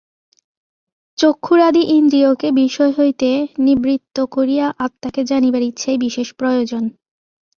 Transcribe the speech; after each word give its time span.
চক্ষুরাদি 1.17 1.83
ইন্দ্রিয়কে 1.91 2.47
বিষয় 2.53 2.91
হইতে 2.97 3.29
নিবৃত্ত 3.57 4.17
করিয়া 4.31 4.65
আত্মাকে 4.77 5.21
জানিবার 5.23 5.61
ইচ্ছাই 5.61 5.97
বিশেষ 5.97 6.27
প্রয়োজন। 6.33 6.83